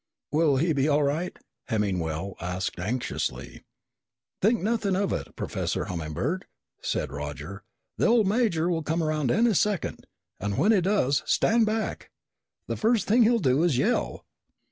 [0.31, 1.37] "Will he be all right?"
[1.69, 3.61] Hemmingwell asked anxiously.
[4.41, 6.47] "Think nothing of it, Professor Hummingbird,"
[6.81, 7.61] said Roger.
[7.97, 10.07] "The old major will come around any second,
[10.39, 12.09] and when he does, stand back.
[12.65, 14.25] The first thing he'll do is yell."